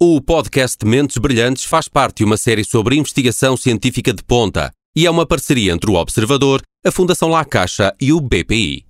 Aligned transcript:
O 0.00 0.20
podcast 0.20 0.86
Mentes 0.86 1.18
Brilhantes 1.18 1.64
faz 1.64 1.88
parte 1.88 2.18
de 2.18 2.24
uma 2.24 2.36
série 2.36 2.64
sobre 2.64 2.94
investigação 2.94 3.56
científica 3.56 4.12
de 4.12 4.22
ponta 4.22 4.70
e 4.94 5.04
é 5.04 5.10
uma 5.10 5.26
parceria 5.26 5.72
entre 5.72 5.90
o 5.90 5.94
Observador, 5.94 6.62
a 6.86 6.92
Fundação 6.92 7.28
La 7.30 7.44
Caixa 7.44 7.92
e 8.00 8.12
o 8.12 8.20
BPI. 8.20 8.86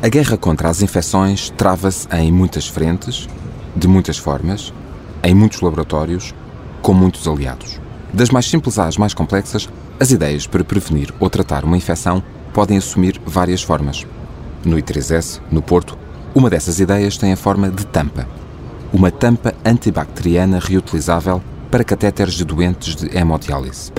A 0.00 0.08
guerra 0.08 0.36
contra 0.36 0.68
as 0.68 0.82
infecções 0.82 1.50
trava-se 1.50 2.06
em 2.14 2.30
muitas 2.30 2.68
frentes, 2.68 3.26
de 3.74 3.88
muitas 3.88 4.18
formas, 4.18 4.72
em 5.24 5.34
muitos 5.34 5.60
laboratórios, 5.60 6.32
com 6.80 6.94
muitos 6.94 7.26
aliados. 7.26 7.80
Das 8.14 8.30
mais 8.30 8.46
simples 8.46 8.78
às 8.78 8.96
mais 8.96 9.14
complexas, 9.14 9.68
as 9.98 10.12
ideias 10.12 10.46
para 10.46 10.62
prevenir 10.62 11.12
ou 11.18 11.28
tratar 11.28 11.64
uma 11.64 11.76
infecção 11.76 12.22
podem 12.54 12.78
assumir 12.78 13.20
várias 13.26 13.64
formas. 13.64 14.06
No 14.64 14.76
I3S, 14.76 15.40
no 15.50 15.60
Porto, 15.60 15.98
uma 16.38 16.48
dessas 16.48 16.78
ideias 16.78 17.18
tem 17.18 17.32
a 17.32 17.36
forma 17.36 17.68
de 17.68 17.84
tampa. 17.84 18.24
Uma 18.92 19.10
tampa 19.10 19.52
antibacteriana 19.64 20.60
reutilizável 20.60 21.42
para 21.68 21.82
catéteres 21.82 22.34
de 22.34 22.44
doentes 22.44 22.94
de 22.94 23.18
hemodiálise. 23.18 23.92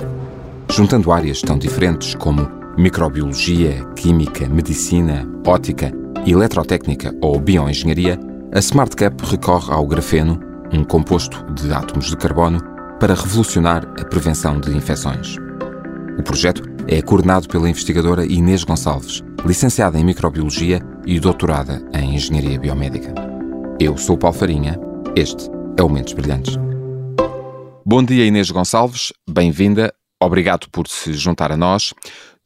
Juntando 0.72 1.12
áreas 1.12 1.42
tão 1.42 1.58
diferentes 1.58 2.14
como 2.14 2.50
microbiologia, 2.78 3.84
química, 3.94 4.48
medicina, 4.48 5.28
ótica, 5.46 5.92
eletrotécnica 6.26 7.14
ou 7.20 7.38
bioengenharia, 7.38 8.18
a 8.54 8.58
SmartCap 8.58 9.22
recorre 9.22 9.74
ao 9.74 9.86
grafeno, 9.86 10.40
um 10.72 10.82
composto 10.82 11.44
de 11.52 11.70
átomos 11.70 12.06
de 12.06 12.16
carbono, 12.16 12.58
para 12.98 13.12
revolucionar 13.12 13.86
a 14.00 14.04
prevenção 14.06 14.58
de 14.58 14.74
infecções. 14.74 15.36
O 16.18 16.22
projeto 16.22 16.62
é 16.88 17.02
coordenado 17.02 17.48
pela 17.48 17.68
investigadora 17.68 18.24
Inês 18.24 18.64
Gonçalves, 18.64 19.22
licenciada 19.44 19.98
em 19.98 20.04
Microbiologia 20.04 20.80
e 21.06 21.18
doutorada 21.20 21.82
em 21.92 22.14
Engenharia 22.14 22.58
Biomédica. 22.58 23.12
Eu 23.78 23.96
sou 23.96 24.16
o 24.16 24.18
Paulo 24.18 24.36
Farinha, 24.36 24.78
este 25.16 25.48
é 25.78 25.82
o 25.82 25.88
Mentes 25.88 26.12
Brilhantes. 26.12 26.56
Bom 27.84 28.02
dia, 28.02 28.26
Inês 28.26 28.50
Gonçalves, 28.50 29.12
bem-vinda, 29.28 29.92
obrigado 30.20 30.68
por 30.70 30.88
se 30.88 31.12
juntar 31.12 31.52
a 31.52 31.56
nós. 31.56 31.92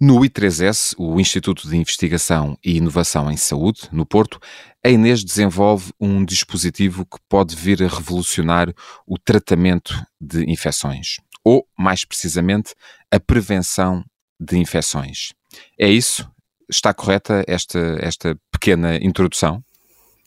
No 0.00 0.20
I3S, 0.20 0.94
o 0.98 1.20
Instituto 1.20 1.68
de 1.68 1.76
Investigação 1.76 2.58
e 2.64 2.76
Inovação 2.76 3.30
em 3.30 3.36
Saúde, 3.36 3.82
no 3.92 4.04
Porto, 4.04 4.38
a 4.84 4.88
Inês 4.88 5.24
desenvolve 5.24 5.92
um 6.00 6.24
dispositivo 6.24 7.06
que 7.06 7.18
pode 7.28 7.54
vir 7.54 7.82
a 7.82 7.88
revolucionar 7.88 8.72
o 9.06 9.16
tratamento 9.18 9.94
de 10.20 10.50
infecções, 10.50 11.18
ou, 11.44 11.66
mais 11.78 12.04
precisamente, 12.04 12.74
a 13.10 13.20
prevenção 13.20 14.04
de 14.38 14.58
infecções. 14.58 15.32
É 15.78 15.88
isso? 15.88 16.28
Está 16.68 16.92
correta 16.94 17.44
esta, 17.46 17.98
esta 18.00 18.38
pequena 18.50 18.96
introdução? 18.96 19.62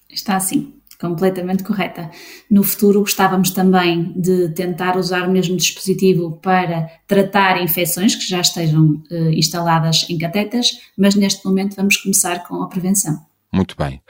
Está 0.09 0.39
sim, 0.39 0.73
completamente 0.99 1.64
correta. 1.64 2.09
No 2.49 2.64
futuro 2.64 3.02
gostávamos 3.02 3.52
também 3.52 4.14
de 4.16 4.49
tentar 4.53 4.97
usar 4.97 5.27
o 5.27 5.31
mesmo 5.31 5.58
dispositivo 5.58 6.39
para 6.41 6.89
tratar 7.08 7.61
infecções 7.61 8.16
que 8.16 8.27
já 8.27 8.41
estejam 8.41 9.03
uh, 9.11 9.30
instaladas 9.31 10.05
em 10.09 10.17
catetas, 10.17 10.80
mas 10.97 11.16
neste 11.16 11.45
momento 11.45 11.75
vamos 11.75 11.97
começar 11.97 12.47
com 12.47 12.61
a 12.61 12.67
prevenção. 12.67 13.19
Muito 13.52 13.75
bem. 13.75 14.02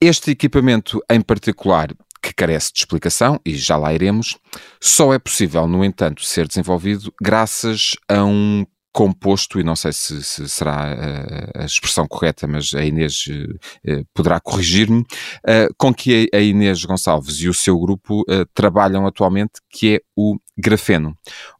Este 0.00 0.32
equipamento 0.32 1.00
em 1.10 1.20
particular 1.20 1.94
que 2.22 2.32
carece 2.32 2.72
de 2.72 2.78
explicação, 2.78 3.40
e 3.44 3.56
já 3.56 3.76
lá 3.76 3.92
iremos, 3.92 4.38
só 4.80 5.12
é 5.12 5.18
possível, 5.18 5.66
no 5.66 5.84
entanto, 5.84 6.24
ser 6.24 6.46
desenvolvido 6.46 7.12
graças 7.20 7.96
a 8.08 8.24
um 8.24 8.64
composto, 8.92 9.58
e 9.58 9.64
não 9.64 9.74
sei 9.74 9.92
se, 9.92 10.22
se 10.22 10.48
será 10.48 10.84
a, 10.84 10.90
eh, 10.90 11.50
a, 11.62 11.64
expressão 11.64 12.06
correta, 12.06 12.46
mas 12.46 12.74
a 12.74 12.84
Inês 12.84 13.24
uh, 13.26 14.06
poderá 14.12 14.38
corrigir-me, 14.38 15.00
uh, 15.00 15.74
com 15.78 15.94
que 15.94 16.28
a, 16.32 16.36
a, 16.36 16.40
Inês 16.40 16.84
Gonçalves 16.84 17.40
e 17.40 17.48
o 17.48 17.54
seu 17.54 17.78
grupo 17.80 18.20
uh, 18.20 18.44
trabalham 18.52 19.06
atualmente, 19.06 19.52
que 19.70 19.96
é 19.96 20.00
o 20.14 20.36
grafeno. 20.58 21.16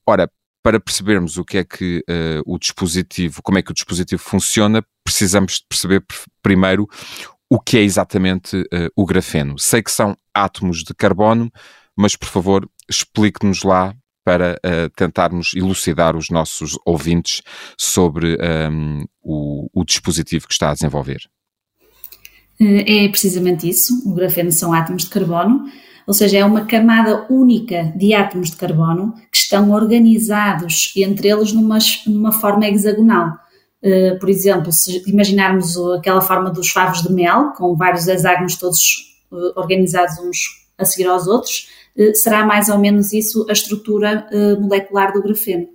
Ora, 0.07 0.31
para 0.63 0.79
percebermos 0.79 1.39
o 1.39 1.45
que 1.45 1.59
é 1.59 1.65
que 1.65 2.05
o 2.47 2.57
dispositivo, 2.57 3.43
como 3.43 3.59
é 3.59 3.63
que 3.63 3.73
o 3.73 3.75
dispositivo 3.75 4.23
funciona, 4.23 4.81
precisamos 5.03 5.55
de 5.55 5.65
perceber 5.69 6.05
primeiro 6.41 6.87
o 7.51 7.59
que 7.59 7.79
é 7.79 7.81
exatamente 7.81 8.63
o 8.95 9.05
grafeno. 9.05 9.59
Sei 9.59 9.83
que 9.83 9.91
são 9.91 10.17
átomos 10.33 10.85
de 10.85 10.95
carbono, 10.95 11.51
mas 11.97 12.15
por 12.15 12.29
favor 12.29 12.71
explique-nos 12.89 13.65
lá 13.65 13.93
para 14.25 14.55
uh, 14.65 14.91
tentarmos 14.97 15.53
elucidar 15.55 16.17
os 16.17 16.31
nossos 16.31 16.79
ouvintes 16.85 17.43
sobre 17.77 18.35
um, 18.35 18.39
ehm, 18.41 19.05
o, 19.23 19.69
o, 19.73 19.85
dispositivo 19.85 20.47
que 20.47 20.53
está 20.53 20.71
a 20.71 20.75
desenvolver. 20.75 21.23
Eh, 22.61 23.05
é 23.05 23.09
precisamente 23.09 23.69
isso. 23.69 24.03
O 24.07 24.15
grafeno 24.15 24.53
são 24.53 24.73
átomos 24.73 25.05
de 25.05 25.11
carbono, 25.11 25.65
ou 26.07 26.15
seja, 26.15 26.39
é 26.39 26.45
uma 26.45 26.65
camada 26.65 27.27
única 27.31 27.93
de 27.97 28.15
átomos 28.15 28.51
de 28.51 28.57
carbono 28.57 29.15
que 29.31 29.39
estão 29.39 29.71
organizados 29.73 30.93
entre 30.97 31.29
eles 31.29 31.53
numa, 31.53 31.79
numa 32.07 32.33
forma 32.33 32.67
hexagonal. 32.67 33.33
Uh, 33.83 34.17
por 34.21 34.29
exemplo, 34.29 34.71
se 34.71 35.03
imaginarmos 35.09 35.77
aquela 35.99 36.21
forma 36.21 36.51
dos 36.51 36.71
favos 36.71 37.03
de 37.03 37.13
mel, 37.13 37.53
com 37.57 37.75
vários 37.75 38.07
hexágonos 38.07 38.55
todos 38.55 39.19
uh, 39.33 39.59
organizados 39.59 40.19
uns 40.21 40.63
a 40.79 40.85
seguir 40.85 41.09
aos 41.09 41.27
outros, 41.27 41.69
será 42.15 42.45
mais 42.45 42.69
ou 42.69 42.79
menos 42.79 43.13
isso 43.13 43.47
a 43.49 43.53
estrutura 43.53 44.27
eh, 44.31 44.57
molecular 44.57 45.13
do 45.13 45.23
grafeno. 45.23 45.69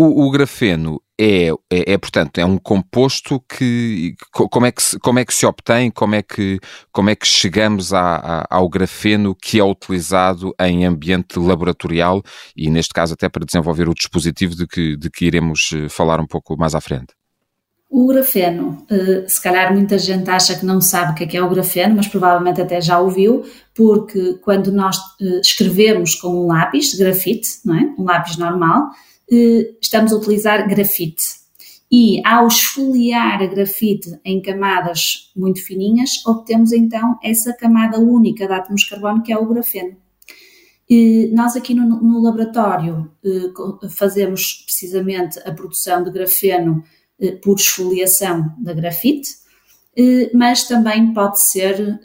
O, 0.00 0.26
o 0.26 0.30
grafeno 0.30 1.02
é, 1.20 1.48
é, 1.48 1.92
é, 1.94 1.98
portanto, 1.98 2.38
é 2.38 2.44
um 2.44 2.56
composto 2.56 3.40
que 3.40 4.14
como 4.30 4.66
é 4.66 4.70
que 4.70 4.80
se, 4.80 4.98
como 5.00 5.18
é 5.18 5.24
que 5.24 5.34
se 5.34 5.44
obtém, 5.44 5.90
como 5.90 6.14
é 6.14 6.22
que, 6.22 6.60
como 6.92 7.10
é 7.10 7.16
que 7.16 7.26
chegamos 7.26 7.92
a, 7.92 8.16
a, 8.16 8.46
ao 8.48 8.68
grafeno 8.68 9.34
que 9.34 9.58
é 9.58 9.64
utilizado 9.64 10.54
em 10.60 10.86
ambiente 10.86 11.36
laboratorial 11.36 12.22
e 12.56 12.70
neste 12.70 12.94
caso 12.94 13.14
até 13.14 13.28
para 13.28 13.44
desenvolver 13.44 13.88
o 13.88 13.94
dispositivo 13.94 14.54
de 14.54 14.68
que, 14.68 14.96
de 14.96 15.10
que 15.10 15.24
iremos 15.24 15.70
eh, 15.74 15.88
falar 15.88 16.20
um 16.20 16.26
pouco 16.26 16.56
mais 16.56 16.76
à 16.76 16.80
frente. 16.80 17.17
O 17.90 18.06
grafeno, 18.06 18.84
eh, 18.90 19.24
se 19.26 19.42
calhar 19.42 19.72
muita 19.72 19.98
gente 19.98 20.28
acha 20.28 20.58
que 20.58 20.66
não 20.66 20.78
sabe 20.78 21.12
o 21.12 21.14
que 21.14 21.24
é, 21.24 21.26
que 21.26 21.36
é 21.38 21.42
o 21.42 21.48
grafeno, 21.48 21.96
mas 21.96 22.06
provavelmente 22.06 22.60
até 22.60 22.82
já 22.82 23.00
ouviu, 23.00 23.46
porque 23.74 24.34
quando 24.42 24.70
nós 24.70 24.98
eh, 25.20 25.40
escrevemos 25.40 26.14
com 26.14 26.28
um 26.28 26.46
lápis, 26.46 26.94
grafite, 26.94 27.48
não 27.64 27.74
é? 27.74 27.94
um 27.98 28.04
lápis 28.04 28.36
normal, 28.36 28.90
eh, 29.32 29.74
estamos 29.80 30.12
a 30.12 30.16
utilizar 30.16 30.68
grafite. 30.68 31.38
E 31.90 32.20
ao 32.26 32.46
esfoliar 32.48 33.42
a 33.42 33.46
grafite 33.46 34.20
em 34.22 34.42
camadas 34.42 35.32
muito 35.34 35.64
fininhas, 35.64 36.22
obtemos 36.26 36.72
então 36.72 37.18
essa 37.24 37.54
camada 37.54 37.98
única 37.98 38.46
de 38.46 38.52
átomos 38.52 38.82
de 38.82 38.90
carbono 38.90 39.22
que 39.22 39.32
é 39.32 39.38
o 39.38 39.46
grafeno. 39.46 39.96
E 40.90 41.30
nós 41.32 41.56
aqui 41.56 41.72
no, 41.74 41.86
no 41.86 42.20
laboratório 42.20 43.10
fazemos 43.90 44.64
precisamente 44.66 45.38
a 45.40 45.52
produção 45.52 46.04
de 46.04 46.10
grafeno 46.10 46.84
por 47.42 47.56
esfoliação 47.56 48.54
da 48.58 48.72
grafite, 48.72 49.28
eh, 49.96 50.30
mas 50.32 50.68
também 50.68 51.12
pode 51.12 51.42
ser 51.42 51.98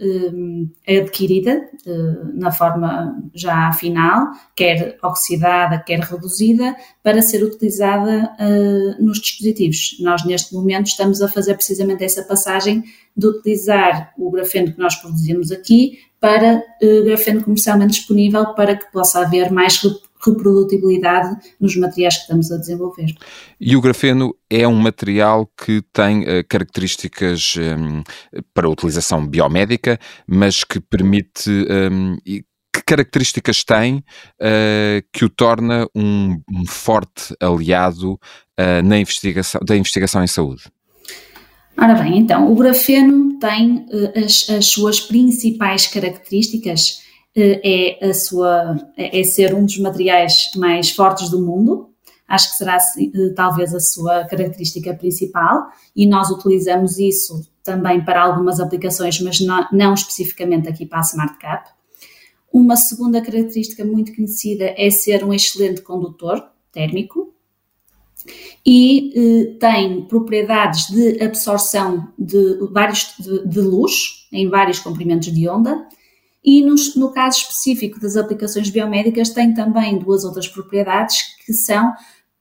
eh, 0.87 0.99
adquirida 0.99 1.61
na 2.33 2.51
forma 2.51 3.15
já 3.33 3.71
final, 3.73 4.31
quer 4.55 4.97
oxidada, 5.03 5.77
quer 5.79 5.99
reduzida, 5.99 6.75
para 7.03 7.21
ser 7.21 7.43
utilizada 7.43 8.31
nos 8.99 9.19
dispositivos. 9.19 9.97
Nós, 9.99 10.25
neste 10.25 10.53
momento, 10.53 10.87
estamos 10.87 11.21
a 11.21 11.27
fazer 11.27 11.55
precisamente 11.55 12.03
essa 12.03 12.23
passagem 12.23 12.83
de 13.15 13.27
utilizar 13.27 14.13
o 14.17 14.31
grafeno 14.31 14.71
que 14.71 14.79
nós 14.79 14.95
produzimos 14.95 15.51
aqui 15.51 15.99
para 16.21 16.63
grafeno 17.03 17.43
comercialmente 17.43 17.95
disponível 17.95 18.53
para 18.53 18.77
que 18.77 18.89
possa 18.93 19.19
haver 19.19 19.51
mais 19.51 19.77
reprodutibilidade 20.25 21.35
nos 21.59 21.75
materiais 21.75 22.15
que 22.15 22.21
estamos 22.21 22.51
a 22.51 22.57
desenvolver. 22.57 23.13
E 23.59 23.75
o 23.75 23.81
grafeno 23.81 24.35
é 24.49 24.67
um 24.67 24.75
material 24.75 25.49
que 25.57 25.81
tem 25.91 26.21
uh, 26.21 26.43
características 26.47 27.55
um, 27.57 28.03
para 28.53 28.69
utilização 28.69 29.25
biomédica, 29.25 29.99
mas 30.27 30.63
que 30.63 30.79
permite. 30.79 31.49
Um, 31.49 32.17
que 32.73 32.81
características 32.83 33.63
tem 33.63 33.97
uh, 33.97 35.05
que 35.13 35.23
o 35.23 35.29
torna 35.29 35.87
um, 35.95 36.41
um 36.51 36.65
forte 36.65 37.35
aliado 37.39 38.13
uh, 38.13 38.83
na 38.83 38.97
investigação, 38.97 39.61
da 39.63 39.77
investigação 39.77 40.23
em 40.23 40.27
saúde? 40.27 40.63
Ora 41.77 41.93
bem, 41.93 42.17
então, 42.17 42.51
o 42.51 42.55
grafeno 42.55 43.37
tem 43.39 43.85
as, 44.15 44.49
as 44.49 44.65
suas 44.67 44.99
principais 44.99 45.87
características 45.87 47.03
é, 47.35 48.09
a 48.09 48.13
sua, 48.13 48.77
é, 48.95 49.19
é 49.19 49.23
ser 49.23 49.53
um 49.53 49.65
dos 49.65 49.77
materiais 49.79 50.51
mais 50.55 50.91
fortes 50.91 51.29
do 51.29 51.41
mundo. 51.41 51.89
Acho 52.27 52.51
que 52.51 52.57
será 52.57 52.77
eh, 52.77 53.29
talvez 53.35 53.73
a 53.75 53.79
sua 53.79 54.23
característica 54.25 54.93
principal 54.93 55.67
e 55.95 56.07
nós 56.07 56.29
utilizamos 56.29 56.97
isso 56.97 57.47
também 57.63 58.03
para 58.03 58.21
algumas 58.21 58.59
aplicações, 58.59 59.19
mas 59.19 59.39
não, 59.39 59.67
não 59.71 59.93
especificamente 59.93 60.67
aqui 60.67 60.85
para 60.85 60.99
a 60.99 61.01
Smart 61.01 61.37
Cap. 61.37 61.69
Uma 62.51 62.75
segunda 62.75 63.21
característica 63.21 63.83
muito 63.83 64.15
conhecida 64.15 64.73
é 64.77 64.89
ser 64.89 65.23
um 65.23 65.33
excelente 65.33 65.81
condutor 65.81 66.43
térmico. 66.71 67.33
e 68.65 69.11
eh, 69.15 69.57
tem 69.59 70.05
propriedades 70.05 70.87
de 70.87 71.21
absorção 71.21 72.07
de, 72.17 72.57
vários, 72.71 73.15
de, 73.19 73.47
de 73.47 73.59
luz 73.59 74.27
em 74.31 74.49
vários 74.49 74.79
comprimentos 74.79 75.31
de 75.31 75.49
onda 75.49 75.87
e 76.43 76.63
nos, 76.63 76.95
no 76.95 77.11
caso 77.11 77.39
específico 77.39 77.99
das 77.99 78.17
aplicações 78.17 78.69
biomédicas 78.69 79.29
tem 79.29 79.53
também 79.53 79.97
duas 79.97 80.23
outras 80.23 80.47
propriedades 80.47 81.17
que 81.45 81.53
são 81.53 81.93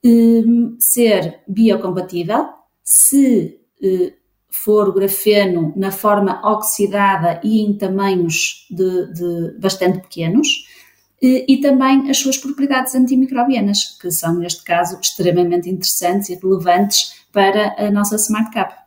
eh, 0.05 0.43
ser 0.79 1.41
biocompatível, 1.47 2.49
se 2.83 3.61
eh, 3.83 4.13
for 4.51 4.93
grafeno 4.93 5.73
na 5.77 5.91
forma 5.91 6.41
oxidada 6.45 7.41
e 7.45 7.61
em 7.61 7.73
tamanhos 7.77 8.67
de, 8.71 9.13
de 9.13 9.59
bastante 9.59 10.01
pequenos, 10.01 10.67
e 11.23 11.59
também 11.59 12.11
as 12.11 12.19
suas 12.19 12.37
propriedades 12.37 12.97
antimicrobianas, 12.97 13.97
que 14.01 14.11
são, 14.11 14.35
neste 14.35 14.65
caso, 14.65 14.99
extremamente 15.01 15.71
interessantes 15.71 16.29
e 16.31 16.35
relevantes 16.35 17.15
para 17.31 17.77
a 17.79 17.93
nossa 17.93 18.17
Smart 18.17 18.51
Cap. 18.51 18.82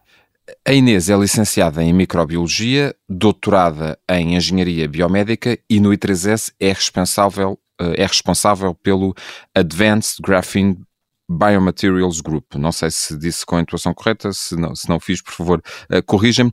A 0.67 0.73
Inês 0.73 1.09
é 1.09 1.17
licenciada 1.17 1.83
em 1.83 1.91
Microbiologia, 1.91 2.95
doutorada 3.09 3.97
em 4.09 4.35
Engenharia 4.35 4.87
Biomédica 4.87 5.57
e 5.67 5.79
no 5.79 5.89
I3S 5.89 6.53
é 6.59 6.71
responsável, 6.71 7.59
eh, 7.81 8.03
é 8.03 8.05
responsável 8.05 8.75
pelo 8.75 9.15
Advanced 9.55 10.17
Graphene 10.21 10.79
Biomaterials 11.27 12.21
Group. 12.21 12.55
Não 12.55 12.71
sei 12.71 12.91
se 12.91 13.17
disse 13.17 13.43
com 13.43 13.55
a 13.55 13.61
intuação 13.61 13.93
correta, 13.93 14.31
se 14.33 14.55
não, 14.55 14.75
se 14.75 14.87
não 14.87 14.99
fiz, 14.99 15.21
por 15.21 15.33
favor, 15.33 15.63
uh, 15.91 16.03
corrija-me. 16.05 16.51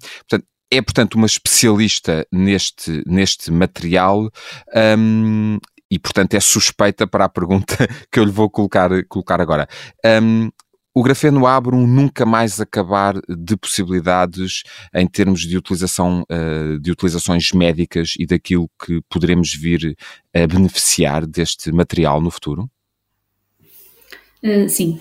É, 0.73 0.81
portanto, 0.81 1.17
uma 1.17 1.27
especialista 1.27 2.27
neste, 2.33 3.03
neste 3.07 3.51
material 3.51 4.31
um, 4.99 5.59
e, 5.91 5.99
portanto, 5.99 6.33
é 6.33 6.41
suspeita 6.41 7.07
para 7.07 7.27
a 7.27 7.29
pergunta 7.29 7.77
que 8.11 8.19
eu 8.19 8.25
lhe 8.25 8.31
vou 8.31 8.49
colocar, 8.49 8.89
colocar 9.07 9.39
agora. 9.43 9.69
Um, 10.23 10.51
o 10.95 11.03
grafeno 11.03 11.47
abre 11.47 11.75
um 11.75 11.87
nunca 11.87 12.27
mais 12.27 12.61
acabar 12.61 13.15
de 13.29 13.57
possibilidades 13.57 14.63
em 14.95 15.07
termos 15.07 15.41
de 15.41 15.57
utilização 15.57 16.25
uh, 16.31 16.79
de 16.79 16.91
utilizações 16.91 17.51
médicas 17.53 18.15
e 18.19 18.27
daquilo 18.27 18.71
que 18.85 19.01
poderemos 19.09 19.55
vir 19.55 19.97
a 20.35 20.47
beneficiar 20.47 21.27
deste 21.27 21.73
material 21.73 22.21
no 22.21 22.31
futuro? 22.31 22.71
Uh, 24.43 24.69
sim, 24.69 25.01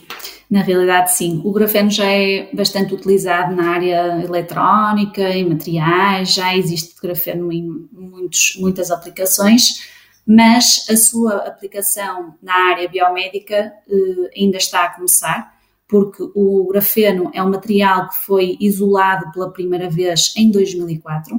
na 0.49 0.61
realidade 0.61 1.13
sim. 1.13 1.41
O 1.43 1.51
grafeno 1.51 1.89
já 1.89 2.05
é 2.05 2.49
bastante 2.53 2.93
utilizado 2.93 3.53
na 3.53 3.71
área 3.71 4.23
eletrónica, 4.23 5.29
em 5.29 5.49
materiais, 5.49 6.33
já 6.33 6.55
existe 6.55 6.95
grafeno 7.01 7.51
em 7.51 7.67
muitos, 7.91 8.55
muitas 8.59 8.91
aplicações, 8.91 9.89
mas 10.25 10.85
a 10.89 10.95
sua 10.95 11.35
aplicação 11.47 12.35
na 12.41 12.53
área 12.69 12.87
biomédica 12.87 13.73
uh, 13.89 14.29
ainda 14.37 14.57
está 14.57 14.85
a 14.85 14.89
começar 14.95 15.60
porque 15.91 16.23
o 16.33 16.65
grafeno 16.71 17.29
é 17.33 17.43
um 17.43 17.49
material 17.49 18.07
que 18.07 18.25
foi 18.25 18.57
isolado 18.61 19.29
pela 19.33 19.51
primeira 19.51 19.89
vez 19.89 20.33
em 20.37 20.49
2004 20.49 21.37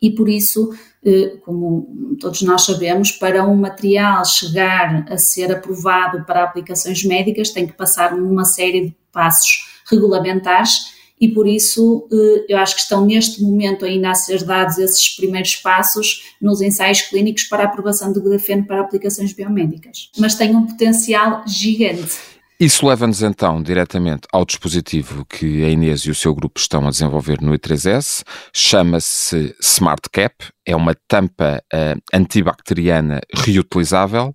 e 0.00 0.10
por 0.10 0.30
isso, 0.30 0.74
eh, 1.04 1.36
como 1.44 2.16
todos 2.18 2.40
nós 2.40 2.62
sabemos, 2.62 3.12
para 3.12 3.46
um 3.46 3.54
material 3.54 4.24
chegar 4.24 5.04
a 5.12 5.18
ser 5.18 5.52
aprovado 5.52 6.24
para 6.24 6.42
aplicações 6.42 7.04
médicas 7.04 7.50
tem 7.50 7.66
que 7.66 7.74
passar 7.74 8.14
uma 8.14 8.46
série 8.46 8.86
de 8.86 8.96
passos 9.12 9.68
regulamentares 9.90 10.98
e 11.20 11.28
por 11.28 11.46
isso 11.46 12.08
eh, 12.10 12.46
eu 12.48 12.56
acho 12.56 12.76
que 12.76 12.80
estão 12.80 13.04
neste 13.04 13.42
momento 13.42 13.84
ainda 13.84 14.10
a 14.10 14.14
ser 14.14 14.42
dados 14.42 14.78
esses 14.78 15.16
primeiros 15.16 15.54
passos 15.56 16.34
nos 16.40 16.62
ensaios 16.62 17.02
clínicos 17.02 17.44
para 17.44 17.64
a 17.64 17.66
aprovação 17.66 18.10
do 18.10 18.22
grafeno 18.22 18.64
para 18.66 18.80
aplicações 18.80 19.34
biomédicas. 19.34 20.10
Mas 20.16 20.34
tem 20.34 20.56
um 20.56 20.66
potencial 20.66 21.42
gigante. 21.46 22.39
Isso 22.60 22.86
leva-nos 22.86 23.22
então 23.22 23.62
diretamente 23.62 24.28
ao 24.30 24.44
dispositivo 24.44 25.24
que 25.24 25.64
a 25.64 25.70
Inês 25.70 26.02
e 26.02 26.10
o 26.10 26.14
seu 26.14 26.34
grupo 26.34 26.60
estão 26.60 26.86
a 26.86 26.90
desenvolver 26.90 27.40
no 27.40 27.54
I3S. 27.54 28.22
Chama-se 28.52 29.56
Smart 29.62 30.02
Cap, 30.12 30.34
é 30.66 30.76
uma 30.76 30.94
tampa 31.08 31.62
uh, 31.72 31.98
antibacteriana 32.12 33.22
reutilizável 33.34 34.34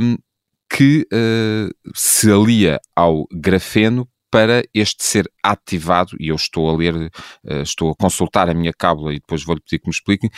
um, 0.00 0.16
que 0.72 1.04
uh, 1.12 1.90
se 1.92 2.30
alia 2.30 2.78
ao 2.94 3.26
grafeno 3.32 4.08
para 4.30 4.62
este 4.72 5.02
ser 5.02 5.28
ativado, 5.42 6.16
e 6.20 6.28
eu 6.28 6.36
estou 6.36 6.70
a 6.70 6.76
ler, 6.76 6.94
uh, 6.94 7.62
estou 7.62 7.90
a 7.90 7.96
consultar 7.96 8.48
a 8.48 8.54
minha 8.54 8.72
cábula 8.72 9.12
e 9.12 9.18
depois 9.18 9.42
vou-lhe 9.42 9.60
pedir 9.60 9.80
que 9.80 9.88
me 9.88 9.92
expliquem, 9.92 10.30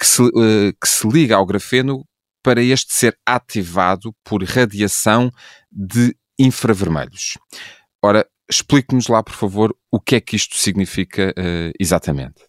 que, 0.00 0.06
se, 0.06 0.22
que 0.80 0.88
se 0.88 1.06
liga 1.06 1.36
ao 1.36 1.44
grafeno 1.44 2.06
para 2.42 2.62
este 2.62 2.94
ser 2.94 3.14
ativado 3.26 4.14
por 4.24 4.42
radiação 4.42 5.30
de 5.70 6.16
infravermelhos. 6.38 7.38
Ora, 8.02 8.26
explique-nos 8.48 9.08
lá, 9.08 9.22
por 9.22 9.34
favor, 9.34 9.74
o 9.90 10.00
que 10.00 10.16
é 10.16 10.20
que 10.20 10.36
isto 10.36 10.56
significa 10.56 11.34
uh, 11.38 11.72
exatamente. 11.78 12.44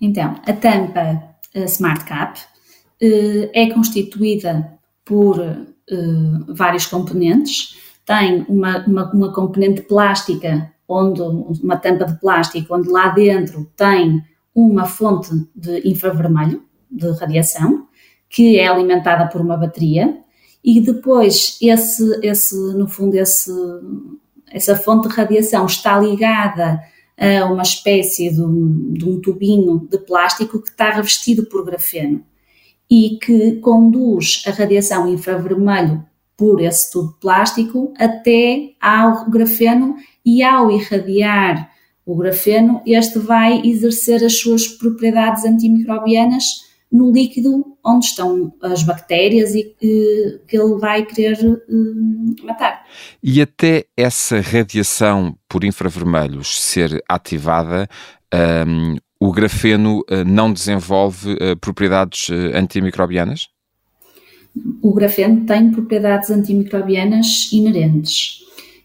Então, 0.00 0.40
a 0.46 0.52
tampa 0.52 1.22
Smart 1.54 2.04
Cap 2.04 2.40
uh, 2.40 3.50
é 3.52 3.70
constituída 3.70 4.78
por 5.04 5.38
uh, 5.38 6.54
vários 6.54 6.86
componentes. 6.86 7.78
Tem 8.04 8.44
uma, 8.48 8.84
uma, 8.86 9.12
uma, 9.12 9.32
componente 9.32 9.82
plástica, 9.82 10.72
onde, 10.88 11.20
uma 11.20 11.76
tampa 11.76 12.06
de 12.06 12.18
plástico, 12.18 12.74
onde 12.74 12.88
lá 12.88 13.08
dentro 13.08 13.70
tem 13.76 14.24
uma 14.54 14.86
fonte 14.86 15.30
de 15.54 15.88
infravermelho, 15.88 16.62
de 16.90 17.10
radiação, 17.12 17.86
que 18.28 18.58
é 18.58 18.66
alimentada 18.66 19.28
por 19.28 19.40
uma 19.40 19.56
bateria 19.56 20.21
e 20.64 20.80
depois 20.80 21.58
esse, 21.60 22.20
esse 22.22 22.54
no 22.74 22.86
fundo, 22.86 23.14
esse, 23.16 23.50
essa 24.50 24.76
fonte 24.76 25.08
de 25.08 25.14
radiação 25.14 25.66
está 25.66 25.98
ligada 25.98 26.80
a 27.18 27.46
uma 27.46 27.62
espécie 27.62 28.30
de 28.30 28.40
um, 28.40 28.92
de 28.92 29.08
um 29.08 29.20
tubinho 29.20 29.86
de 29.90 29.98
plástico 29.98 30.60
que 30.60 30.70
está 30.70 30.90
revestido 30.90 31.44
por 31.46 31.64
grafeno 31.64 32.24
e 32.90 33.18
que 33.20 33.56
conduz 33.56 34.42
a 34.46 34.50
radiação 34.50 35.08
infravermelho 35.08 36.04
por 36.36 36.60
esse 36.60 36.90
tubo 36.90 37.12
plástico 37.20 37.92
até 37.98 38.72
ao 38.80 39.30
grafeno 39.30 39.96
e 40.24 40.42
ao 40.42 40.70
irradiar 40.70 41.70
o 42.04 42.16
grafeno, 42.16 42.82
este 42.84 43.18
vai 43.18 43.62
exercer 43.64 44.24
as 44.24 44.38
suas 44.38 44.66
propriedades 44.66 45.44
antimicrobianas 45.44 46.71
no 46.92 47.10
líquido 47.10 47.64
onde 47.82 48.04
estão 48.04 48.52
as 48.62 48.82
bactérias 48.82 49.54
e 49.54 49.74
que, 49.80 50.40
que 50.46 50.58
ele 50.58 50.74
vai 50.78 51.04
querer 51.06 51.38
uh, 51.42 52.44
matar. 52.44 52.84
E 53.22 53.40
até 53.40 53.86
essa 53.96 54.40
radiação 54.40 55.34
por 55.48 55.64
infravermelhos 55.64 56.60
ser 56.60 57.02
ativada, 57.08 57.88
um, 58.68 58.96
o 59.18 59.32
grafeno 59.32 60.00
uh, 60.00 60.24
não 60.26 60.52
desenvolve 60.52 61.32
uh, 61.32 61.56
propriedades 61.58 62.28
antimicrobianas? 62.54 63.48
O 64.82 64.92
grafeno 64.92 65.46
tem 65.46 65.70
propriedades 65.70 66.30
antimicrobianas 66.30 67.50
inerentes 67.52 68.42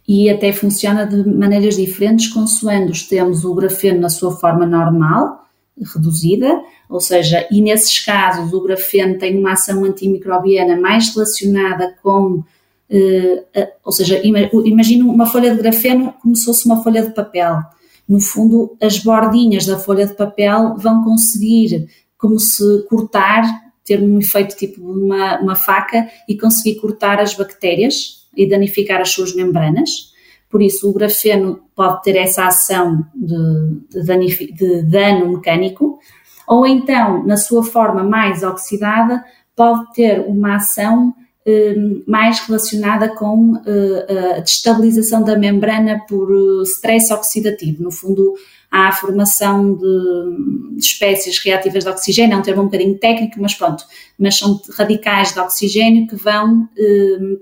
e 0.08 0.30
até 0.30 0.54
funciona 0.54 1.06
de 1.06 1.28
maneiras 1.28 1.76
diferentes 1.76 2.28
consoante 2.28 3.10
temos 3.10 3.44
o 3.44 3.54
grafeno 3.54 4.00
na 4.00 4.10
sua 4.10 4.32
forma 4.32 4.66
normal, 4.66 5.47
reduzida, 5.82 6.62
ou 6.90 7.00
seja, 7.00 7.48
e 7.52 7.62
nesses 7.62 8.00
casos 8.00 8.52
o 8.54 8.62
grafeno 8.62 9.18
tem 9.18 9.38
uma 9.38 9.54
ação 9.54 9.84
antimicrobiana 9.84 10.80
mais 10.80 11.14
relacionada 11.14 11.96
com, 12.02 12.44
eh, 12.90 13.44
ou 13.84 13.92
seja, 13.92 14.22
imagina 14.24 15.06
uma 15.06 15.26
folha 15.26 15.52
de 15.52 15.62
grafeno 15.62 16.14
como 16.22 16.36
se 16.36 16.46
fosse 16.46 16.66
uma 16.66 16.82
folha 16.84 17.02
de 17.02 17.14
papel. 17.14 17.60
No 18.08 18.22
fundo, 18.22 18.78
as 18.82 19.00
bordinhas 19.00 19.66
da 19.66 19.78
folha 19.78 20.08
de 20.08 20.14
papel 20.14 20.76
vão 20.78 21.04
conseguir, 21.04 21.90
como 22.18 22.40
se 22.40 22.84
cortar, 22.90 23.44
ter 23.86 24.02
um 24.02 24.20
efeito 24.20 24.56
tipo 24.56 24.82
uma, 24.82 25.40
uma 25.40 25.56
faca 25.56 26.10
e 26.28 26.38
conseguir 26.38 26.80
cortar 26.80 27.20
as 27.20 27.34
bactérias 27.34 28.26
e 28.36 28.48
danificar 28.48 29.02
as 29.02 29.10
suas 29.10 29.36
membranas. 29.36 30.14
Por 30.50 30.62
isso, 30.62 30.90
o 30.90 30.94
grafeno 30.94 31.60
pode 31.76 32.02
ter 32.04 32.16
essa 32.16 32.48
ação 32.48 33.06
de, 33.14 34.02
de, 34.02 34.54
de 34.54 34.84
dano 34.84 35.30
mecânico, 35.30 36.00
ou 36.48 36.66
então, 36.66 37.26
na 37.26 37.36
sua 37.36 37.64
forma 37.64 38.04
mais 38.04 38.44
oxidada, 38.44 39.24
pode 39.56 39.92
ter 39.94 40.22
uma 40.22 40.56
ação 40.56 41.14
eh, 41.46 41.76
mais 42.06 42.40
relacionada 42.42 43.10
com 43.10 43.62
eh, 43.66 44.36
a 44.38 44.40
destabilização 44.40 45.24
da 45.24 45.38
membrana 45.38 46.02
por 46.08 46.30
eh, 46.30 46.64
stress 46.64 47.12
oxidativo. 47.12 47.84
No 47.84 47.92
fundo, 47.92 48.34
há 48.72 48.90
a 48.90 48.92
formação 48.92 49.74
de, 49.76 50.78
espécies 50.78 51.40
reativas 51.40 51.84
de 51.84 51.90
oxigênio, 51.90 52.36
é 52.36 52.38
um 52.38 52.42
termo 52.42 52.62
um 52.62 52.66
bocadinho 52.66 52.98
técnico, 52.98 53.42
mas 53.42 53.54
pronto, 53.56 53.84
mas 54.20 54.38
são 54.38 54.62
radicais 54.78 55.34
de 55.34 55.40
oxigênio 55.40 56.08
que 56.08 56.16
vão 56.16 56.68
eh, 56.78 57.38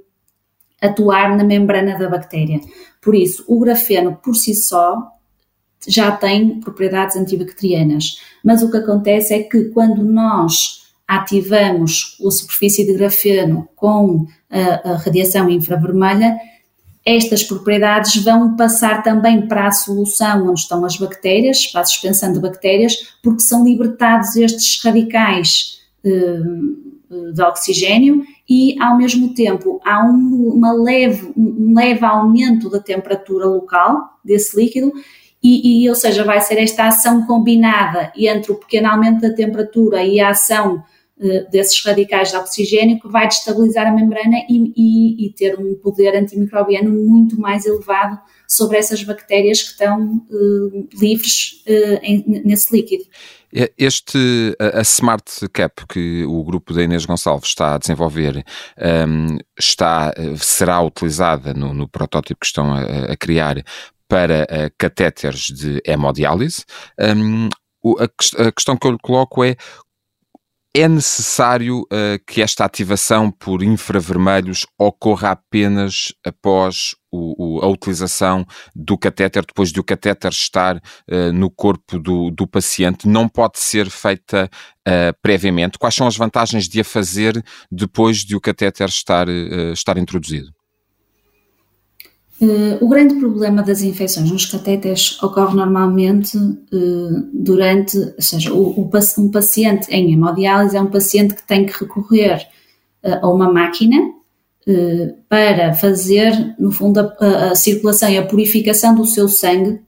atuar 0.85 1.35
na 1.35 1.43
membrana 1.43 1.97
da 1.97 2.09
bactéria. 2.09 2.59
Por 3.01 3.15
isso, 3.15 3.43
o 3.47 3.59
grafeno 3.59 4.15
por 4.23 4.35
si 4.35 4.55
só 4.55 5.11
já 5.87 6.11
tem 6.11 6.59
propriedades 6.59 7.15
antibacterianas, 7.15 8.19
mas 8.43 8.63
o 8.63 8.71
que 8.71 8.77
acontece 8.77 9.33
é 9.33 9.43
que 9.43 9.65
quando 9.65 10.03
nós 10.03 10.85
ativamos 11.07 12.17
a 12.25 12.31
superfície 12.31 12.85
de 12.85 12.93
grafeno 12.93 13.69
com 13.75 14.25
a, 14.49 14.93
a 14.93 14.97
radiação 14.97 15.49
infravermelha, 15.49 16.35
estas 17.05 17.43
propriedades 17.43 18.23
vão 18.23 18.55
passar 18.55 19.03
também 19.03 19.47
para 19.47 19.67
a 19.67 19.71
solução 19.71 20.49
onde 20.49 20.61
estão 20.61 20.83
as 20.83 20.97
bactérias, 20.97 21.67
para 21.67 21.81
a 21.81 21.85
suspensão 21.85 22.33
de 22.33 22.39
bactérias, 22.39 23.15
porque 23.21 23.43
são 23.43 23.63
libertados 23.63 24.35
estes 24.35 24.83
radicais 24.83 25.81
eh, 26.03 26.39
de 27.33 27.41
oxigênio 27.41 28.23
e, 28.49 28.75
ao 28.81 28.97
mesmo 28.97 29.33
tempo, 29.33 29.79
há 29.83 30.03
um, 30.03 30.51
uma 30.53 30.73
leve, 30.73 31.31
um 31.35 31.73
leve 31.75 32.05
aumento 32.05 32.69
da 32.69 32.79
temperatura 32.79 33.45
local 33.45 34.19
desse 34.23 34.55
líquido 34.55 34.91
e, 35.45 35.83
e, 35.83 35.89
ou 35.89 35.95
seja, 35.95 36.23
vai 36.23 36.41
ser 36.41 36.57
esta 36.57 36.87
ação 36.87 37.25
combinada 37.27 38.11
entre 38.17 38.51
o 38.51 38.55
pequeno 38.55 38.89
aumento 38.89 39.21
da 39.21 39.31
temperatura 39.31 40.03
e 40.03 40.19
a 40.19 40.29
ação 40.29 40.83
uh, 41.17 41.51
desses 41.51 41.83
radicais 41.85 42.31
de 42.31 42.37
oxigênio 42.37 42.99
que 42.99 43.07
vai 43.07 43.27
destabilizar 43.27 43.85
a 43.85 43.91
membrana 43.91 44.37
e, 44.49 44.73
e, 44.75 45.27
e, 45.27 45.33
ter 45.33 45.59
um 45.59 45.75
poder 45.75 46.15
antimicrobiano 46.15 46.89
muito 46.89 47.39
mais 47.39 47.63
elevado 47.65 48.19
sobre 48.47 48.77
essas 48.77 49.03
bactérias 49.03 49.61
que 49.61 49.69
estão 49.69 50.25
uh, 50.31 50.87
livres 50.99 51.63
uh, 51.67 51.99
em, 52.01 52.41
nesse 52.43 52.75
líquido. 52.75 53.03
Este, 53.77 54.55
a 54.59 54.81
Smart 54.81 55.47
Cap 55.53 55.87
que 55.87 56.25
o 56.25 56.43
grupo 56.43 56.73
da 56.73 56.83
Inês 56.83 57.05
Gonçalves 57.05 57.47
está 57.49 57.75
a 57.75 57.77
desenvolver 57.77 58.43
um, 59.07 59.37
está, 59.57 60.13
será 60.37 60.81
utilizada 60.81 61.53
no, 61.53 61.73
no, 61.73 61.87
protótipo 61.87 62.41
que 62.41 62.45
estão 62.45 62.73
a, 62.73 63.13
a 63.13 63.15
criar 63.15 63.63
para 64.09 64.43
uh, 64.43 64.71
catéteres 64.77 65.45
de 65.45 65.81
hemodiálise. 65.85 66.65
Um, 66.99 67.49
a, 67.99 68.51
questão 68.51 68.75
que 68.75 68.87
eu 68.87 68.91
lhe 68.91 68.99
coloco 69.01 69.43
é 69.43 69.55
é 70.75 70.89
necessário 70.89 71.83
uh, 71.83 72.19
que 72.27 72.41
esta 72.41 72.65
ativação 72.65 73.31
por 73.31 73.63
infravermelhos 73.63 74.65
ocorra 74.77 75.31
apenas 75.31 76.13
após 76.25 76.95
o, 77.09 77.59
o, 77.59 77.61
a 77.63 77.67
utilização 77.67 78.45
do 78.75 78.97
catéter, 78.97 79.45
depois 79.45 79.71
de 79.71 79.79
o 79.79 79.83
catéter 79.83 80.31
estar 80.31 80.75
uh, 80.75 81.31
no 81.33 81.49
corpo 81.49 81.97
do, 81.97 82.29
do, 82.29 82.45
paciente? 82.45 83.07
Não 83.07 83.29
pode 83.29 83.57
ser 83.57 83.89
feita 83.89 84.49
uh, 84.85 85.17
previamente? 85.21 85.79
Quais 85.79 85.95
são 85.95 86.07
as 86.07 86.17
vantagens 86.17 86.67
de 86.67 86.81
a 86.81 86.83
fazer 86.83 87.41
depois 87.71 88.17
de 88.17 88.35
o 88.35 88.41
catéter 88.41 88.89
estar, 88.89 89.29
estar 89.73 89.97
introduzido? 89.97 90.51
Uh, 92.41 92.83
o 92.83 92.89
grande 92.89 93.15
problema 93.15 93.63
das 93.63 93.81
infecções 93.81 94.29
nos 94.29 94.45
catéteres 94.45 95.21
ocorre 95.23 95.55
normalmente 95.55 96.37
uh, 96.37 97.29
durante, 97.31 97.97
ou 97.97 98.21
seja, 98.21 98.53
um 98.53 99.31
paciente 99.31 99.89
em 99.89 100.11
hemodiálise 100.11 100.75
é 100.75 100.81
um 100.81 100.91
paciente 100.91 101.33
que 101.33 101.47
tem 101.47 101.65
que 101.65 101.71
recorrer 101.71 102.45
uh, 103.03 103.25
a 103.25 103.29
uma 103.29 103.51
máquina 103.51 104.13
para 105.29 105.75
fazer, 105.75 106.55
no 106.57 106.71
fundo, 106.71 106.99
a, 106.99 107.51
a, 107.51 107.55
circulação 107.55 108.09
e 108.09 108.17
a 108.17 108.25
purificação 108.25 108.95
do 108.95 109.05
seu 109.05 109.29
sangue, 109.29 109.79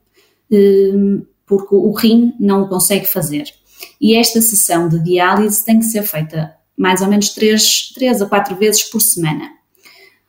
porque 1.47 1.73
o 1.73 1.91
rim 1.93 2.35
não 2.39 2.61
o 2.61 2.69
consegue 2.69 3.07
fazer. 3.07 3.45
E 3.99 4.15
esta 4.15 4.39
sessão 4.39 4.87
de 4.87 5.03
diálise 5.03 5.65
tem 5.65 5.79
que 5.79 5.85
ser 5.85 6.03
feita 6.03 6.53
mais 6.77 7.01
ou 7.01 7.07
menos 7.07 7.29
3, 7.29 7.93
3 7.95 8.21
a 8.21 8.27
4 8.27 8.55
vezes 8.55 8.83
por 8.83 9.01
semana. 9.01 9.49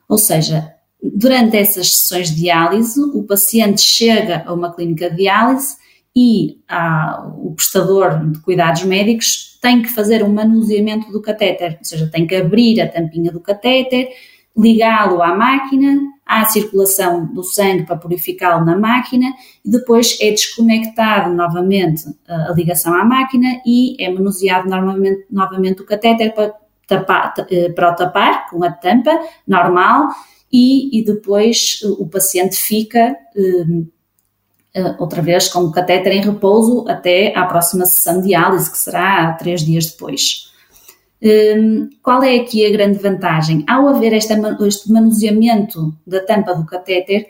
Ou 0.09 0.17
seja, 0.17 0.73
Durante 1.03 1.57
essas 1.57 1.97
sessões 1.97 2.31
de 2.31 2.43
diálise, 2.43 3.01
o 3.01 3.23
paciente 3.23 3.81
chega 3.81 4.43
a 4.47 4.53
uma 4.53 4.75
clínica 4.75 5.09
de 5.11 5.17
diálise 5.17 5.77
e 6.15 6.61
ah, 6.69 7.31
o 7.39 7.55
prestador 7.55 8.31
de 8.31 8.41
cuidados 8.41 8.83
médicos 8.83 9.59
tem 9.63 9.83
que 9.83 9.89
fazer 9.89 10.25
um 10.25 10.33
manuseamento 10.33 11.11
do 11.13 11.23
catéter, 11.23 11.77
ou 11.79 11.85
seja, 11.85 12.11
tem 12.11 12.27
que 12.27 12.35
abrir 12.35 12.81
a 12.81 12.89
tampinha 12.89 13.31
do 13.31 13.41
catéter, 13.41 14.09
ligá-lo 14.57 15.23
à 15.23 15.37
máquina, 15.37 16.01
à 16.27 16.45
circulação 16.45 17.27
do 17.33 17.43
sangue 17.43 17.87
para 17.87 17.97
purificá-lo 17.97 18.65
na 18.65 18.77
máquina 18.77 19.33
e 19.65 19.71
depois 19.71 20.19
é 20.21 20.31
desconectado 20.31 21.33
novamente 21.33 22.05
a 22.27 22.53
ligação 22.53 22.93
à 22.93 23.05
máquina 23.05 23.61
e 23.65 23.97
é 23.99 24.13
manuseado 24.13 24.69
novamente, 24.69 25.27
novamente 25.31 25.81
o 25.81 25.87
catéter 25.87 26.35
para, 26.35 26.55
tapar, 26.87 27.35
eh, 27.51 27.71
para 27.71 27.93
o 27.93 27.95
tapar 27.95 28.51
com 28.51 28.63
a 28.63 28.71
tampa 28.71 29.19
normal 29.47 30.09
e, 30.53 30.99
e 30.99 31.05
depois 31.05 31.81
eh, 31.83 31.87
o 31.87 32.07
paciente 32.07 32.57
fica 32.57 33.17
um, 33.37 33.87
eh, 34.75 34.97
outra 34.99 35.21
vez 35.21 35.49
com 35.49 35.61
o 35.61 35.73
catéter 35.73 36.13
em 36.13 36.21
repouso 36.21 36.85
até 36.89 37.37
à 37.37 37.45
próxima 37.47 37.85
sessão 37.87 38.21
de 38.21 38.29
diálise, 38.29 38.71
que 38.71 38.79
será 38.79 39.33
três 39.33 39.63
dias 39.63 39.87
depois. 39.87 40.49
Um, 41.21 41.91
qual 42.01 42.23
é 42.23 42.37
aqui 42.37 42.65
a 42.65 42.71
grande 42.71 42.99
vantagem? 42.99 43.65
Ao 43.69 43.89
haver 43.89 44.13
este 44.13 44.35
manuseamento 44.89 45.93
da 46.07 46.21
tampa 46.21 46.55
do 46.55 46.65
catéter, 46.65 47.27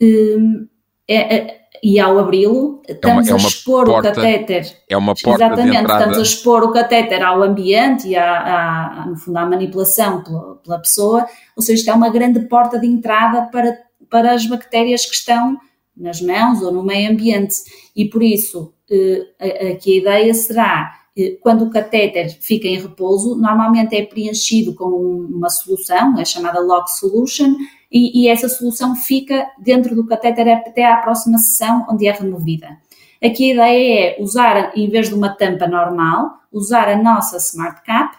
um, 0.00 0.66
é, 1.08 1.36
é, 1.36 1.59
e 1.82 1.98
ao 2.00 2.18
abri-lo, 2.18 2.82
estamos 2.86 3.28
é 3.28 3.32
uma, 3.32 3.40
é 3.40 3.44
a 3.44 3.46
expor 3.46 3.86
porta, 3.86 4.10
o 4.10 4.14
catéter. 4.14 4.76
É 4.88 4.96
uma 4.96 5.14
porta 5.14 5.44
Exatamente, 5.44 5.76
entrada... 5.76 6.00
estamos 6.00 6.18
a 6.18 6.22
expor 6.22 6.64
o 6.64 6.72
catéter 6.72 7.22
ao 7.22 7.42
ambiente 7.42 8.08
e, 8.08 8.16
à, 8.16 9.02
à, 9.02 9.06
no 9.06 9.16
fundo, 9.16 9.38
à 9.38 9.46
manipulação 9.46 10.22
pela, 10.22 10.56
pela, 10.56 10.78
pessoa, 10.78 11.26
ou 11.56 11.62
seja, 11.62 11.78
isto 11.78 11.90
é 11.90 11.94
uma 11.94 12.10
grande 12.10 12.40
porta 12.40 12.78
de 12.78 12.86
entrada 12.86 13.48
para, 13.50 13.78
para 14.10 14.32
as 14.32 14.44
bactérias 14.46 15.06
que 15.06 15.14
estão 15.14 15.56
nas 15.96 16.20
mãos 16.20 16.62
ou 16.62 16.72
no 16.72 16.82
meio 16.82 17.10
ambiente. 17.10 17.54
E 17.94 18.04
por 18.06 18.22
isso, 18.22 18.74
eh, 18.90 19.72
aqui 19.72 19.94
a 19.94 20.00
ideia 20.00 20.34
será 20.34 21.00
eh, 21.16 21.36
quando 21.40 21.64
o 21.64 21.70
catéter 21.70 22.30
fica 22.40 22.66
em 22.66 22.80
repouso, 22.80 23.36
normalmente 23.36 23.94
é 23.94 24.04
preenchido 24.04 24.74
com 24.74 24.86
uma 24.86 25.50
solução, 25.50 26.18
é 26.18 26.24
chamada 26.24 26.60
lock 26.60 26.90
solution, 26.90 27.54
e, 27.90 28.22
e 28.22 28.28
essa 28.28 28.48
solução 28.48 28.94
fica 28.94 29.50
dentro 29.58 29.94
do 29.94 30.06
catéter 30.06 30.48
até 30.48 30.84
à 30.84 30.96
próxima 30.98 31.38
sessão 31.38 31.86
onde 31.90 32.06
é 32.06 32.12
removida. 32.12 32.78
Aqui 33.22 33.50
a 33.50 33.54
ideia 33.54 34.16
é 34.18 34.22
usar, 34.22 34.72
em 34.74 34.88
vez 34.88 35.08
de 35.08 35.14
uma 35.14 35.28
tampa 35.28 35.66
normal, 35.66 36.40
usar 36.50 36.88
a 36.88 36.96
nossa 36.96 37.36
Smart 37.36 37.82
Cap 37.84 38.16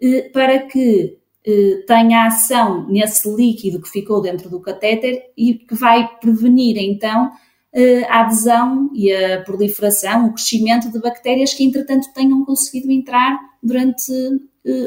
eh, 0.00 0.30
para 0.32 0.60
que 0.60 1.18
eh, 1.44 1.84
tenha 1.86 2.26
ação 2.26 2.86
nesse 2.88 3.28
líquido 3.34 3.80
que 3.80 3.88
ficou 3.88 4.20
dentro 4.20 4.48
do 4.48 4.60
catéter 4.60 5.32
e 5.36 5.54
que 5.54 5.74
vai 5.74 6.08
prevenir 6.20 6.76
então 6.78 7.32
eh, 7.72 8.04
a 8.08 8.20
adesão 8.20 8.90
e 8.94 9.12
a 9.12 9.42
proliferação, 9.42 10.26
o 10.26 10.32
crescimento 10.34 10.90
de 10.90 11.00
bactérias 11.00 11.52
que 11.52 11.64
entretanto 11.64 12.12
tenham 12.14 12.44
conseguido 12.44 12.90
entrar 12.92 13.38
durante 13.62 14.12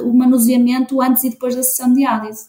o 0.03 0.11
manuseamento 0.11 0.99
antes 0.99 1.23
e 1.23 1.29
depois 1.29 1.55
da 1.55 1.61
sessão 1.61 1.89
de 1.89 1.99
diálise. 1.99 2.47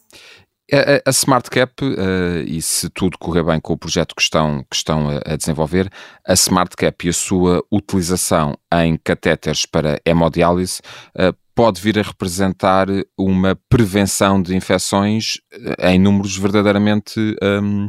A, 0.70 1.08
a 1.08 1.10
Smart 1.10 1.48
Cap, 1.48 1.82
uh, 1.82 2.40
e 2.46 2.60
se 2.60 2.90
tudo 2.90 3.16
correr 3.16 3.42
bem 3.42 3.58
com 3.58 3.72
o 3.72 3.78
projeto 3.78 4.14
que 4.14 4.20
estão, 4.20 4.64
que 4.70 4.76
estão 4.76 5.08
a, 5.08 5.32
a, 5.32 5.37
desenvolver, 5.37 5.90
a 6.26 6.34
Smart 6.34 6.76
Cap 6.76 7.06
e 7.06 7.10
a 7.10 7.12
sua 7.12 7.64
utilização 7.70 8.54
em 8.75 8.98
catéteres 8.98 9.64
para 9.64 9.98
hemodiálise 10.04 10.80
uh, 11.16 11.34
pode 11.59 11.81
vir 11.81 11.99
a 11.99 12.03
representar 12.03 12.87
uma 13.19 13.59
prevenção 13.69 14.41
de 14.41 14.55
infecções 14.55 15.41
eh, 15.53 15.91
em 15.91 15.99
números 15.99 16.37
verdadeiramente 16.37 17.19
um, 17.43 17.88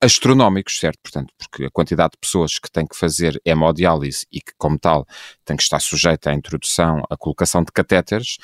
astronómicos, 0.00 0.80
certo? 0.80 0.98
Portanto, 1.00 1.32
porque 1.38 1.66
a 1.66 1.70
quantidade 1.70 2.14
de 2.14 2.18
pessoas 2.18 2.58
que 2.58 2.68
têm 2.68 2.84
que 2.84 2.96
fazer 2.96 3.40
hemodiálise 3.44 4.26
e 4.32 4.40
que, 4.40 4.50
como 4.58 4.76
tal, 4.76 5.06
têm 5.44 5.56
que 5.56 5.62
estar 5.62 5.78
sujeita 5.78 6.30
à 6.30 6.34
introdução, 6.34 7.04
à 7.08 7.16
colocação 7.16 7.62
de 7.62 7.70
catéteres, 7.70 8.36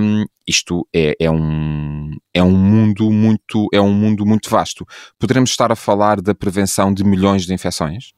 um, 0.00 0.24
isto 0.48 0.88
é, 0.94 1.14
é, 1.20 1.30
um, 1.30 2.16
é 2.32 2.42
um 2.42 2.56
mundo 2.56 3.10
muito 3.10 3.68
é 3.70 3.82
um 3.82 3.92
mundo 3.92 4.24
muito 4.24 4.48
vasto. 4.48 4.86
Poderemos 5.18 5.50
estar 5.50 5.70
a 5.70 5.76
falar 5.76 6.22
da 6.22 6.34
prevenção 6.34 6.90
de 6.90 7.04
milhões 7.04 7.44
de 7.44 7.52
infecções? 7.52 8.14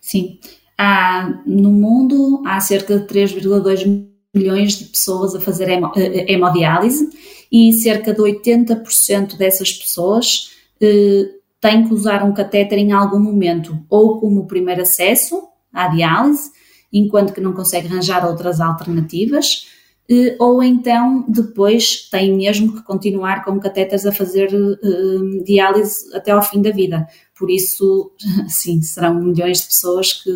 Sim. 0.00 0.38
Há, 0.78 1.28
no 1.44 1.72
mundo 1.72 2.40
há 2.46 2.60
cerca 2.60 3.00
de 3.00 3.06
3,2 3.08 4.13
milhões 4.34 4.78
de 4.78 4.86
pessoas 4.86 5.34
a 5.34 5.40
fazer 5.40 5.68
eh, 5.68 5.80
eh, 5.96 6.32
hemodiálise 6.32 7.08
e 7.50 7.72
cerca 7.72 8.12
de 8.12 8.20
80% 8.20 9.36
dessas 9.36 9.72
pessoas 9.72 10.50
eh, 10.80 11.30
têm 11.60 11.86
que 11.86 11.94
usar 11.94 12.22
um 12.22 12.34
catéter 12.34 12.78
em 12.78 12.92
algum 12.92 13.18
momento, 13.18 13.78
ou 13.88 14.20
como 14.20 14.46
primeiro 14.46 14.82
acesso 14.82 15.42
à 15.72 15.88
diálise, 15.88 16.50
enquanto 16.92 17.32
que 17.32 17.40
não 17.40 17.52
consegue 17.52 17.88
arranjar 17.88 18.26
outras 18.26 18.60
alternativas, 18.60 19.66
eh, 20.08 20.36
ou 20.38 20.62
então 20.62 21.24
depois 21.28 22.08
têm 22.10 22.36
mesmo 22.36 22.74
que 22.74 22.82
continuar 22.82 23.44
com 23.44 23.58
catéteres 23.58 24.04
a 24.04 24.12
fazer 24.12 24.52
eh, 24.52 25.44
diálise 25.44 26.14
até 26.14 26.32
ao 26.32 26.42
fim 26.42 26.60
da 26.60 26.70
vida. 26.70 27.06
Por 27.38 27.50
isso, 27.50 28.12
sim, 28.48 28.82
serão 28.82 29.14
milhões 29.14 29.60
de 29.60 29.66
pessoas 29.66 30.12
que, 30.12 30.30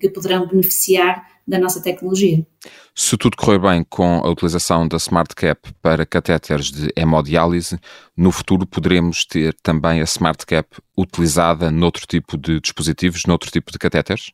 que 0.00 0.10
poderão 0.10 0.48
beneficiar 0.48 1.24
da 1.46 1.58
nossa 1.58 1.80
tecnologia. 1.80 2.44
Se 2.94 3.16
tudo 3.16 3.36
correr 3.36 3.58
bem 3.58 3.84
com 3.88 4.18
a 4.18 4.30
utilização 4.30 4.86
da 4.86 4.96
Smart 4.98 5.34
Cap 5.34 5.72
para 5.82 6.06
catéteres 6.06 6.70
de 6.70 6.92
hemodiálise, 6.94 7.78
no 8.16 8.30
futuro 8.30 8.64
poderemos 8.64 9.24
ter 9.24 9.54
também 9.62 10.00
a 10.00 10.04
Smart 10.04 10.46
Cap 10.46 10.68
utilizada 10.96 11.72
noutro 11.72 12.06
tipo 12.06 12.38
de 12.38 12.60
dispositivos, 12.60 13.24
noutro 13.26 13.50
tipo 13.50 13.72
de 13.72 13.78
catéteres? 13.78 14.30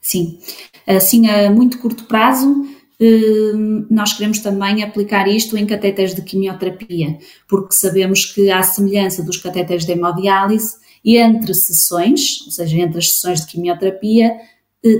Sim. 0.00 0.38
Assim, 0.86 1.28
a 1.28 1.50
muito 1.50 1.78
curto 1.78 2.04
prazo, 2.04 2.64
Hum, 2.98 3.86
nós 3.90 4.14
queremos 4.14 4.38
também 4.38 4.82
aplicar 4.82 5.28
isto 5.28 5.56
em 5.56 5.66
catéteres 5.66 6.14
de 6.14 6.22
quimioterapia, 6.22 7.18
porque 7.46 7.74
sabemos 7.74 8.24
que, 8.24 8.50
à 8.50 8.62
semelhança 8.62 9.22
dos 9.22 9.36
catéteres 9.36 9.84
de 9.84 9.92
hemodiálise, 9.92 10.76
entre 11.04 11.54
sessões, 11.54 12.42
ou 12.46 12.50
seja, 12.50 12.78
entre 12.78 12.98
as 12.98 13.10
sessões 13.10 13.42
de 13.42 13.46
quimioterapia, 13.48 14.34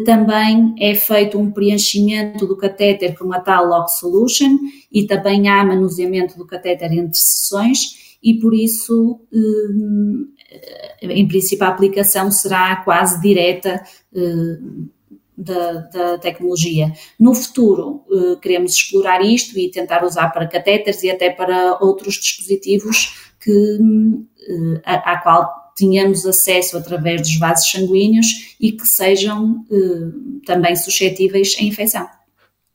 também 0.05 0.75
é 0.79 0.95
feito 0.95 1.39
um 1.39 1.51
preenchimento 1.51 2.47
do 2.47 2.57
catéter 2.57 3.17
com 3.17 3.33
a 3.33 3.41
tal 3.41 3.67
Lock 3.67 3.91
Solution 3.93 4.59
e 4.91 5.07
também 5.07 5.49
há 5.49 5.65
manuseamento 5.65 6.37
do 6.37 6.47
catéter 6.47 6.93
entre 6.93 7.17
sessões 7.17 8.19
e 8.23 8.35
por 8.35 8.55
isso, 8.55 9.21
hum, 9.33 10.29
em 11.01 11.29
princípio, 11.29 11.65
a 11.65 11.69
aplicação 11.69 12.31
será 12.31 12.77
quase 12.77 13.21
direta 13.21 13.83
hum, 14.13 14.89
da, 15.37 15.73
da, 15.73 16.19
tecnologia. 16.19 16.93
No 17.21 17.35
futuro, 17.35 18.05
eh, 18.11 18.37
queremos 18.41 18.73
explorar 18.73 19.23
isto 19.23 19.59
e 19.59 19.71
tentar 19.71 20.03
usar 20.03 20.31
para 20.31 20.49
catéteres 20.49 21.03
e 21.03 21.11
até 21.11 21.31
para 21.31 21.77
outros 21.81 22.15
dispositivos 22.15 23.31
que, 23.39 23.79
a, 24.83 25.13
a 25.13 25.23
qual 25.23 25.66
tenhamos 25.77 26.27
acesso 26.27 26.77
através 26.77 27.21
dos 27.23 27.39
vasos 27.39 27.71
sanguíneos 27.71 28.27
e 28.61 28.73
que 28.73 28.87
sejam 28.87 29.65
eh, 29.71 30.45
também 30.47 30.75
suscetíveis 30.75 31.55
à 31.61 31.63
infecção. 31.63 32.09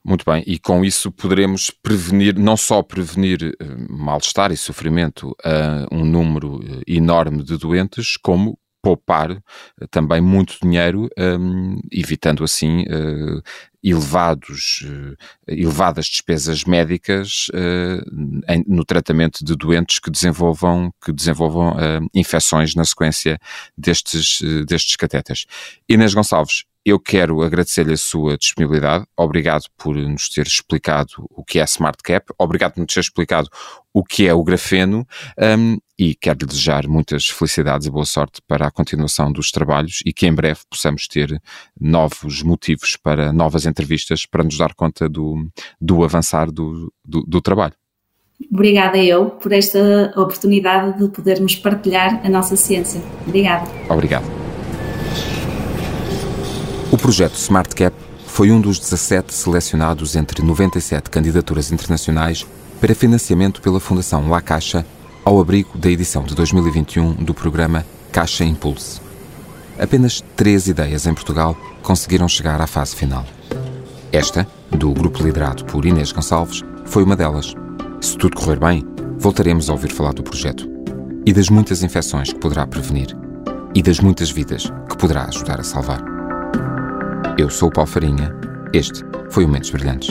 Muito 0.04 0.26
bem, 0.26 0.44
e 0.48 0.58
com 0.58 0.84
isso 0.84 1.12
poderemos 1.12 1.70
prevenir, 1.70 2.38
não 2.38 2.58
só 2.58 2.82
prevenir 2.82 3.56
mal-estar 3.88 4.52
e 4.52 4.58
sofrimento 4.58 5.36
a 5.44 5.88
um 5.92 6.04
número 6.04 6.60
enorme 6.88 7.44
de 7.44 7.56
doentes, 7.56 8.18
como 8.18 8.58
poupar 8.82 9.32
eh, 9.32 9.88
também 9.90 10.22
muito 10.22 10.58
dinheiro, 10.62 11.08
um, 11.18 11.80
evitando 11.92 12.44
assim 12.44 12.82
uh, 12.82 13.42
elevados, 13.84 14.84
uh, 14.86 15.16
elevadas 15.48 16.06
despesas 16.06 16.64
médicas 16.64 17.48
uh, 17.50 18.52
em, 18.52 18.64
no 18.68 18.84
tratamento 18.84 19.46
de 19.46 19.56
doentes 19.56 20.00
que 20.00 20.10
desenvolvam, 20.10 20.92
que 21.04 21.12
desenvolvam 21.12 21.76
infecções 22.14 22.76
na 22.76 22.86
sequência 22.86 23.40
destes, 23.78 24.40
destes 24.68 24.96
catetas. 24.96 25.46
Inês 25.88 26.14
Gonçalves, 26.14 26.66
eu 26.86 27.00
quero 27.00 27.42
agradecer-lhe 27.42 27.94
a 27.94 27.98
sua 27.98 28.38
disponibilidade. 28.38 29.06
Obrigado 29.16 29.64
por 29.78 29.96
nos 29.96 30.28
ter 30.30 30.48
explicado 30.48 31.12
o 31.30 31.44
que 31.44 31.60
é 31.60 31.64
SmartCap. 31.64 32.34
Obrigado 32.40 32.74
por 32.74 32.82
nos 32.82 32.94
ter 32.94 33.00
explicado 33.00 33.48
o 33.94 34.04
que 34.04 34.28
é 34.28 34.34
o 34.34 34.44
grafeno. 34.44 35.06
Um, 35.38 35.78
e 35.98 36.16
quero-lhe 36.16 36.48
desejar 36.48 36.88
muitas 36.88 37.28
felicidades 37.28 37.86
e 37.86 37.92
boa 37.92 38.06
sorte 38.06 38.42
para 38.48 38.66
a 38.66 38.72
continuação 38.72 39.32
dos 39.32 39.52
trabalhos 39.52 40.02
e 40.06 40.12
que 40.12 40.26
em 40.26 40.34
breve 40.34 40.62
possamos 40.70 41.08
ter 41.08 41.40
novos 41.80 42.42
motivos 42.42 42.98
para 42.98 43.32
novas 43.32 43.68
entrevistas 43.68 44.26
para 44.26 44.44
nos 44.44 44.58
dar 44.58 44.74
conta 44.74 45.08
do, 45.08 45.48
do 45.80 46.04
avançar 46.04 46.50
do, 46.52 46.92
do, 47.06 47.22
do 47.22 47.42
trabalho. 47.42 47.76
Obrigada 48.52 48.98
eu 48.98 49.30
por 49.30 49.52
esta 49.52 50.12
oportunidade 50.16 50.98
de 50.98 51.10
podermos 51.10 51.56
partilhar 51.56 52.26
a 52.26 52.30
nossa 52.30 52.56
ciência. 52.56 53.00
Obrigada. 53.28 53.70
Obrigado. 53.88 54.26
O 54.26 54.41
projeto 57.02 57.34
SmartCap 57.34 57.96
foi 58.28 58.52
um 58.52 58.62
dos 58.62 58.78
17 58.78 59.34
selecionados 59.34 60.16
entre 60.16 60.46
97 60.46 61.10
candidaturas 61.10 61.72
internacionais 61.72 62.46
para 62.80 62.94
financiamento 62.94 63.60
pela 63.60 63.80
Fundação 63.80 64.30
La 64.30 64.40
Caixa 64.40 64.86
ao 65.26 65.42
abrigo 65.42 65.76
da 65.76 65.90
edição 65.90 66.24
de 66.24 66.36
2021 66.36 67.14
do 67.16 67.34
programa 67.34 67.84
Caixa 68.12 68.46
Impulse. 68.46 69.02
Apenas 69.80 70.24
três 70.36 70.68
ideias 70.68 71.08
em 71.08 71.14
Portugal 71.16 71.58
conseguiram 71.82 72.28
chegar 72.28 72.62
à 72.62 72.68
fase 72.68 72.96
final. 72.96 73.26
Esta, 74.12 74.48
do 74.70 74.94
grupo 74.94 75.24
liderado 75.24 75.66
por 75.66 75.84
Inês 75.84 76.12
Gonçalves, 76.12 76.62
foi 76.86 77.04
uma 77.04 77.16
delas. 77.16 77.56
Se 78.00 78.16
tudo 78.16 78.38
correr 78.38 78.60
bem, 78.60 78.86
voltaremos 79.18 79.72
a 79.72 79.74
ouvir 79.74 79.92
falar 79.92 80.14
do 80.14 80.22
projeto 80.22 80.70
e 81.26 81.34
das 81.34 81.50
muitas 81.50 81.82
infecções 81.82 82.32
que 82.32 82.40
poderá 82.40 82.68
prevenir 82.68 83.18
e 83.74 83.82
das 83.82 84.00
muitas 84.00 84.30
vidas 84.30 84.72
que 84.88 84.98
poderá 84.98 85.26
ajudar 85.26 85.60
a 85.60 85.64
salvar. 85.64 86.11
Eu 87.38 87.50
sou 87.50 87.70
o 87.70 87.72
Paulo 87.72 87.90
Farinha. 87.90 88.34
Este 88.74 89.02
foi 89.30 89.46
o 89.46 89.48
Mentes 89.48 89.70
Brilhantes. 89.70 90.10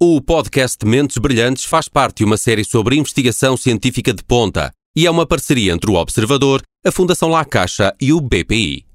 O 0.00 0.20
podcast 0.20 0.84
Mentes 0.84 1.18
Brilhantes 1.18 1.64
faz 1.64 1.88
parte 1.88 2.18
de 2.18 2.24
uma 2.24 2.36
série 2.36 2.64
sobre 2.64 2.96
investigação 2.96 3.56
científica 3.56 4.12
de 4.12 4.22
ponta 4.22 4.72
e 4.96 5.06
é 5.06 5.10
uma 5.10 5.26
parceria 5.26 5.72
entre 5.72 5.90
o 5.90 5.94
Observador, 5.94 6.62
a 6.84 6.92
Fundação 6.92 7.28
La 7.28 7.44
Caixa 7.44 7.94
e 8.00 8.12
o 8.12 8.20
BPI. 8.20 8.91